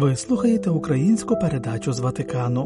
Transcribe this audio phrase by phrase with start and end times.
[0.00, 2.62] Ви слухаєте українську передачу з Ватикану.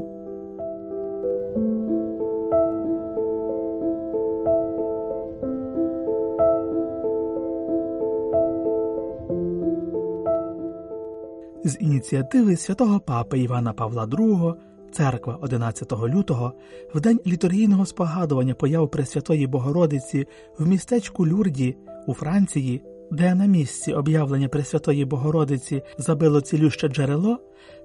[11.64, 14.54] З ініціативи святого папи Івана Павла II
[14.92, 16.52] Церква 11 лютого
[16.94, 20.26] в день літургійного спогадування появ Пресвятої Богородиці
[20.58, 27.38] в містечку Люрді у Франції де на місці об'явлення Пресвятої Богородиці забило цілюще джерело,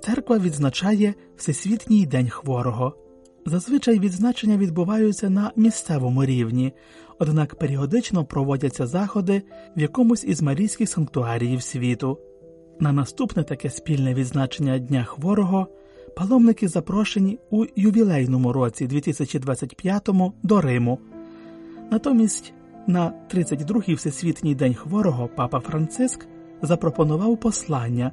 [0.03, 2.93] церква відзначає Всесвітній день хворого.
[3.45, 6.73] Зазвичай відзначення відбуваються на місцевому рівні,
[7.19, 9.41] однак періодично проводяться заходи
[9.77, 12.17] в якомусь із марійських санктуаріїв світу.
[12.79, 15.67] На наступне таке спільне відзначення Дня хворого
[16.15, 20.09] паломники запрошені у ювілейному році 2025
[20.43, 20.99] до Риму.
[21.91, 22.53] Натомість
[22.87, 26.27] на 32-й Всесвітній день хворого папа Франциск
[26.61, 28.11] запропонував послання,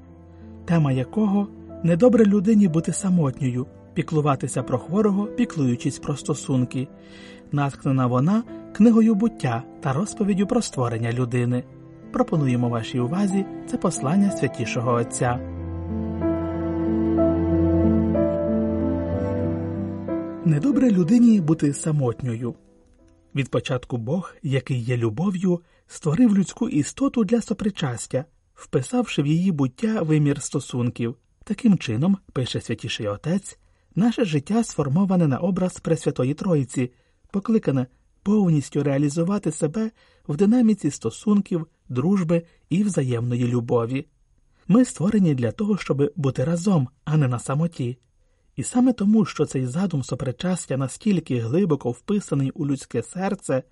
[0.64, 1.48] тема якого
[1.82, 6.88] недобре людині бути самотньою, піклуватися про хворого, піклуючись про стосунки,
[7.52, 11.64] наткнена вона книгою буття та розповіддю про створення людини.
[12.12, 15.38] Пропонуємо вашій увазі це послання святішого Отця.
[20.44, 22.54] Недобре людині бути самотньою.
[23.34, 30.02] Від початку Бог, який є любов'ю, створив людську істоту для сопричастя, вписавши в її буття
[30.02, 31.16] вимір стосунків.
[31.44, 33.58] Таким чином, пише святіший Отець,
[33.94, 36.90] наше життя сформоване на образ Пресвятої Троїці,
[37.30, 37.86] покликане
[38.22, 39.90] повністю реалізувати себе
[40.28, 44.06] в динаміці стосунків, дружби і взаємної любові.
[44.68, 47.98] Ми створені для того, щоб бути разом, а не на самоті.
[48.56, 53.62] І саме тому, що цей задум сопричастя настільки глибоко вписаний у людське серце,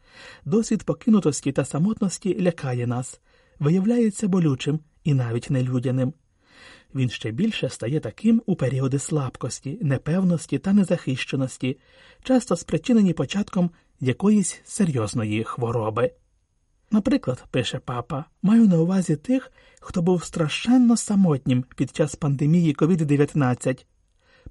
[0.44, 3.20] досвід покинутості та самотності лякає нас,
[3.58, 6.12] виявляється болючим і навіть нелюдяним.
[6.94, 11.78] Він ще більше стає таким у періоди слабкості, непевності та незахищеності,
[12.22, 13.70] часто спричинені початком
[14.00, 16.10] якоїсь серйозної хвороби.
[16.90, 23.84] Наприклад, пише папа, маю на увазі тих, хто був страшенно самотнім під час пандемії COVID-19,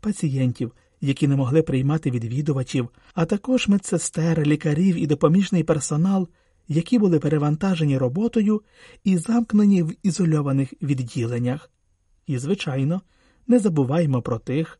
[0.01, 6.27] пацієнтів, які не могли приймати відвідувачів, а також медсестер, лікарів і допоміжний персонал,
[6.67, 8.61] які були перевантажені роботою
[9.03, 11.71] і замкнені в ізольованих відділеннях.
[12.27, 13.01] І, звичайно,
[13.47, 14.79] не забуваймо про тих,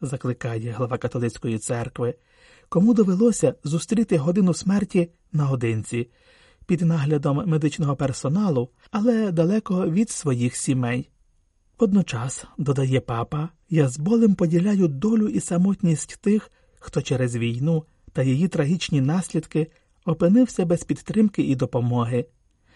[0.00, 2.14] закликає глава католицької церкви,
[2.68, 6.10] кому довелося зустріти годину смерті наодинці
[6.66, 11.11] під наглядом медичного персоналу, але далеко від своїх сімей.
[11.78, 18.22] Водночас, додає папа, я з болем поділяю долю і самотність тих, хто через війну та
[18.22, 19.66] її трагічні наслідки
[20.04, 22.26] опинився без підтримки і допомоги.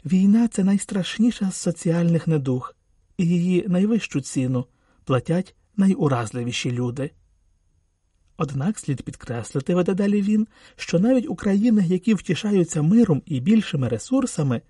[0.04, 2.74] Війна це найстрашніша з соціальних недуг,
[3.16, 4.66] і її найвищу ціну
[5.04, 7.10] платять найуразливіші люди.
[8.36, 10.46] Однак слід підкреслити, веде далі він,
[10.76, 14.62] що навіть у країнах, які втішаються миром і більшими ресурсами,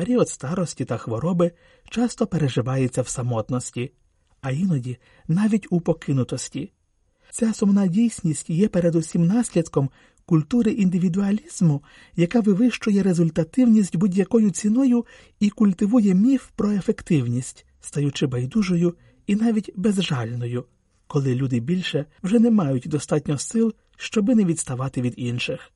[0.00, 1.52] період старості та хвороби
[1.90, 3.92] часто переживається в самотності,
[4.40, 6.72] а іноді навіть у покинутості.
[7.30, 9.90] Ця сумна дійсність є передусім наслідком
[10.26, 11.82] культури індивідуалізму,
[12.16, 15.06] яка вивищує результативність будь-якою ціною
[15.40, 18.94] і культивує міф про ефективність, стаючи байдужою
[19.26, 20.64] і навіть безжальною,
[21.06, 25.72] коли люди більше вже не мають достатньо сил, щоби не відставати від інших.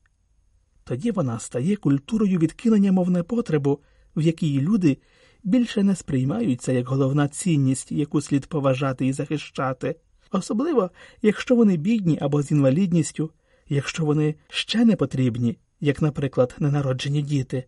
[0.85, 3.81] Тоді вона стає культурою відкинення мов непотребу,
[4.17, 4.99] в якій люди
[5.45, 9.97] більше не сприймаються як головна цінність, яку слід поважати і захищати,
[10.31, 10.91] особливо
[11.23, 13.31] якщо вони бідні або з інвалідністю,
[13.69, 17.65] якщо вони ще не потрібні, як, наприклад, ненароджені діти,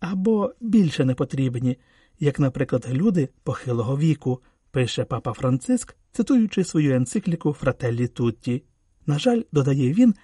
[0.00, 1.76] або більше не потрібні,
[2.20, 4.40] як, наприклад, люди похилого віку,
[4.70, 8.62] пише папа Франциск, цитуючи свою енцикліку Фрателлі Тутті.
[9.06, 10.14] На жаль, додає він,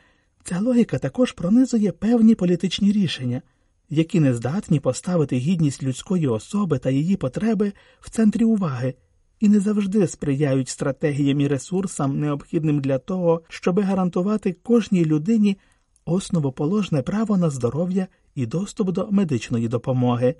[0.44, 3.43] ця логіка також пронизує певні політичні рішення
[3.90, 8.94] які не здатні поставити гідність людської особи та її потреби в центрі уваги
[9.40, 15.56] і не завжди сприяють стратегіям і ресурсам, необхідним для того, щоби гарантувати кожній людині
[16.04, 20.34] основоположне право на здоров'я і доступ до медичної допомоги.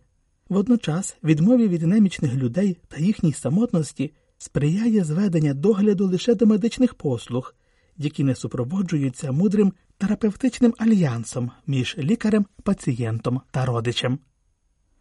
[0.48, 7.54] Водночас відмові від немічних людей та їхній самотності сприяє зведення догляду лише до медичних послуг,
[7.98, 14.19] які не супроводжуються мудрим терапевтичним альянсом між лікарем, пацієнтом та родичем.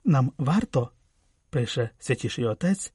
[0.06, 0.90] Нам варто,
[1.50, 2.94] пише святіший отець,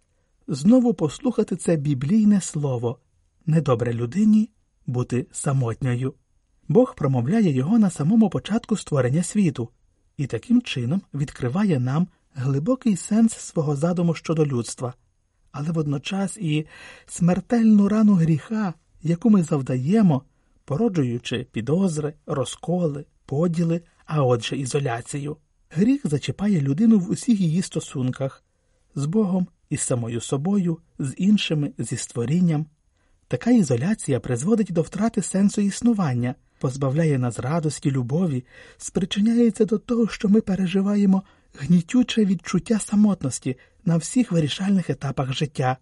[0.49, 2.99] знову послухати це біблійне слово
[3.47, 4.51] недобре людині
[4.87, 6.15] бути самотньою.
[6.69, 9.69] Бог промовляє його на самому початку створення світу
[10.17, 14.95] і таким чином відкриває нам глибокий сенс свого задуму щодо людства,
[15.53, 16.67] але водночас і
[17.07, 20.23] смертельну рану гріха, яку ми завдаємо,
[20.65, 25.37] породжуючи підозри, розколи, поділи, а отже, ізоляцію.
[25.71, 28.45] Гріх зачіпає людину в усіх її стосунках
[28.95, 32.67] з Богом, із самою собою, з іншими, зі створінням.
[33.29, 38.45] Така ізоляція призводить до втрати сенсу існування, позбавляє нас радості, любові,
[38.77, 41.23] спричиняється до того, що ми переживаємо
[41.59, 45.77] гнітюче відчуття самотності на всіх вирішальних етапах життя.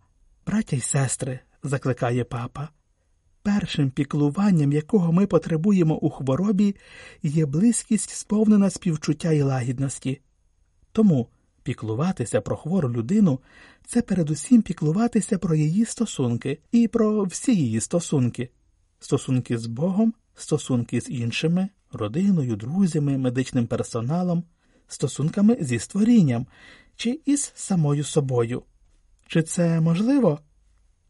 [0.47, 2.69] Браття й сестри, закликає папа,
[3.43, 6.77] першим піклуванням, якого ми потребуємо у хворобі,
[7.23, 10.21] є близькість, сповнена співчуття і лагідності.
[10.93, 11.29] Тому
[11.63, 13.41] піклуватися про хвору людину
[13.87, 18.49] це передусім піклуватися про її стосунки і про всі її стосунки,
[19.01, 24.45] стосунки з Богом, стосунки з іншими, родиною, друзями, медичним персоналом,
[24.89, 26.47] стосунками зі створінням
[26.97, 28.63] чи із самою собою.
[29.27, 30.41] Чи це можливо?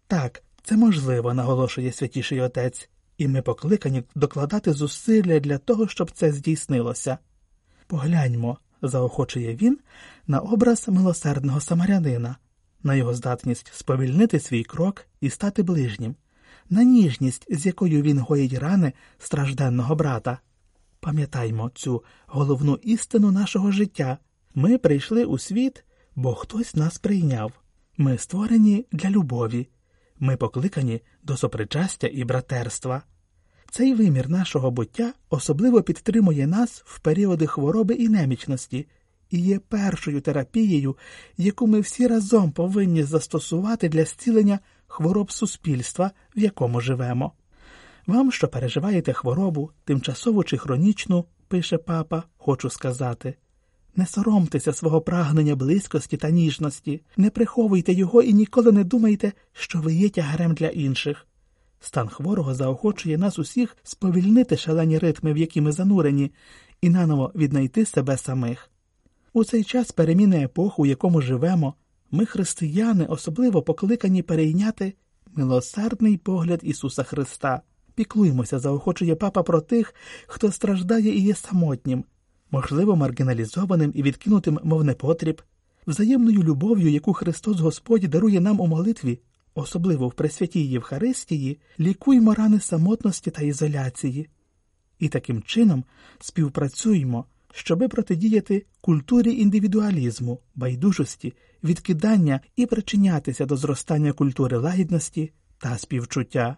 [0.07, 2.88] Так, це можливо, наголошує святіший отець,
[3.19, 7.19] і ми покликані докладати зусилля для того, щоб це здійснилося.
[7.87, 9.79] Погляньмо, заохочує він,
[10.26, 12.37] на образ милосердного самарянина,
[12.82, 16.15] на його здатність сповільнити свій крок і стати ближнім,
[16.70, 20.38] на ніжність, з якою він гоїть рани стражденного брата.
[21.00, 24.19] Пам'ятаймо цю головну істину нашого життя
[24.55, 25.85] ми прийшли у світ,
[26.17, 27.53] бо хтось нас прийняв.
[27.97, 29.69] Ми створені для любові,
[30.20, 33.03] ми покликані до сопричастя і братерства.
[33.70, 38.87] Цей вимір нашого буття особливо підтримує нас в періоди хвороби і немічності
[39.31, 40.97] і є першою терапією,
[41.37, 47.32] яку ми всі разом повинні застосувати для зцілення хвороб суспільства, в якому живемо.
[48.06, 53.35] Вам, що переживаєте хворобу, тимчасову чи хронічну, пише папа, хочу сказати.
[53.96, 59.81] Не соромтеся свого прагнення близькості та ніжності, не приховуйте його і ніколи не думайте, що
[59.81, 61.26] ви є тягарем для інших.
[61.81, 66.32] Стан хворого заохочує нас усіх сповільнити шалені ритми, в які ми занурені,
[66.81, 68.70] і наново віднайти себе самих.
[69.32, 71.75] У цей час переміни епох, у якому живемо,
[72.11, 74.94] ми, християни, особливо покликані перейняти
[75.34, 77.62] милосердний погляд Ісуса Христа.
[77.94, 79.94] Піклуємося, заохочує папа про тих,
[80.26, 82.05] хто страждає і є самотнім,
[82.50, 85.43] можливо, маргіналізованим і відкинутим, мов непотріб,
[85.87, 89.21] взаємною любов'ю, яку Христос Господь дарує нам у молитві,
[89.55, 94.29] особливо в Пресвятій Євхаристії, лікуємо рани самотності та ізоляції.
[94.99, 95.85] І таким чином
[96.21, 101.35] співпрацюємо, щоби протидіяти культурі індивідуалізму, байдужості,
[101.65, 106.56] відкидання і причинятися до зростання культури лагідності та співчуття.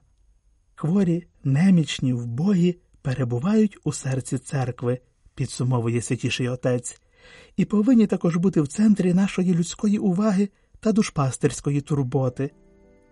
[0.75, 4.99] Хворі, немічні, вбогі перебувають у серці церкви,
[5.41, 7.01] підсумовує святіший отець,
[7.57, 10.49] і повинні також бути в центрі нашої людської уваги
[10.81, 12.51] та душпастерської турботи.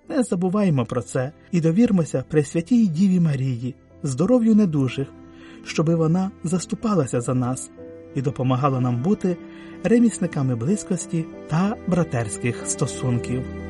[0.08, 5.08] Не забуваймо про це і довірмося Пресвятій Діві Марії, здоров'ю недужих,
[5.64, 7.70] щоби вона заступалася за нас
[8.14, 9.36] і допомагала нам бути
[9.84, 13.67] ремісниками близькості та братерських стосунків.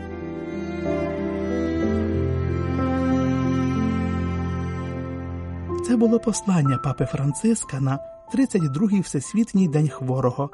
[5.89, 7.99] Це було послання папи Франциска на
[8.35, 10.51] 32-й Всесвітній день хворого,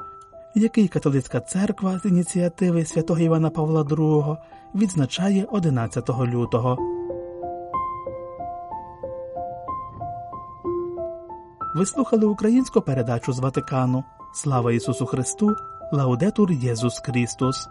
[0.55, 4.37] який католицька церква з ініціативи святого Івана Павла II
[4.75, 6.77] відзначає 11 лютого.
[11.75, 14.03] Ви слухали українську передачу з Ватикану.
[14.33, 15.55] Слава Ісусу Христу!
[15.91, 17.69] Лаудетур Єсус Христос!